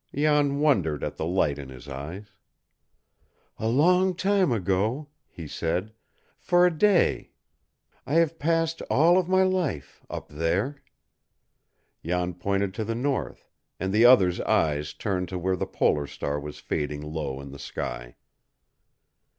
[0.15, 2.29] Jan wondered at the light in his eyes.
[3.59, 5.93] "A long time ago," he said,
[6.39, 7.33] "for a day.
[8.07, 10.81] I have passed all of my life up there."
[12.03, 13.47] Jan pointed to the north,
[13.79, 17.59] and the other's eyes turned to where the polar star was fading low in the
[17.59, 18.15] sky.